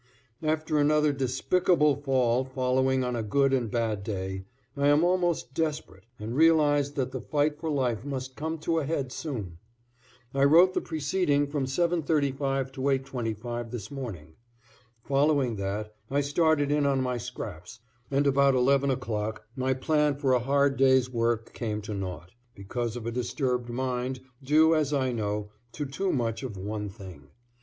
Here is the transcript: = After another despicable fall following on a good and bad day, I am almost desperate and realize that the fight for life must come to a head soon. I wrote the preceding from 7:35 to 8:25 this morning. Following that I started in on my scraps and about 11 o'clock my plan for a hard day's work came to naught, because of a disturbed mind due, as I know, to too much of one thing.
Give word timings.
= 0.27 0.41
After 0.57 0.79
another 0.79 1.13
despicable 1.13 1.95
fall 1.95 2.43
following 2.43 3.03
on 3.03 3.15
a 3.15 3.21
good 3.21 3.53
and 3.53 3.69
bad 3.69 4.03
day, 4.03 4.45
I 4.75 4.87
am 4.87 5.03
almost 5.03 5.53
desperate 5.53 6.05
and 6.17 6.35
realize 6.35 6.93
that 6.93 7.11
the 7.11 7.21
fight 7.21 7.59
for 7.59 7.69
life 7.69 8.03
must 8.03 8.35
come 8.35 8.57
to 8.61 8.79
a 8.79 8.83
head 8.83 9.11
soon. 9.11 9.59
I 10.33 10.43
wrote 10.45 10.73
the 10.73 10.81
preceding 10.81 11.45
from 11.45 11.67
7:35 11.67 12.71
to 12.71 12.81
8:25 12.89 13.69
this 13.69 13.91
morning. 13.91 14.33
Following 15.03 15.57
that 15.57 15.93
I 16.09 16.21
started 16.21 16.71
in 16.71 16.87
on 16.87 16.99
my 16.99 17.19
scraps 17.19 17.79
and 18.09 18.25
about 18.25 18.55
11 18.55 18.89
o'clock 18.89 19.45
my 19.55 19.75
plan 19.75 20.15
for 20.15 20.33
a 20.33 20.39
hard 20.39 20.77
day's 20.77 21.11
work 21.11 21.53
came 21.53 21.79
to 21.83 21.93
naught, 21.93 22.31
because 22.55 22.95
of 22.95 23.05
a 23.05 23.11
disturbed 23.11 23.69
mind 23.69 24.19
due, 24.43 24.73
as 24.73 24.93
I 24.93 25.11
know, 25.11 25.51
to 25.73 25.85
too 25.85 26.11
much 26.11 26.41
of 26.41 26.57
one 26.57 26.89
thing. 26.89 27.27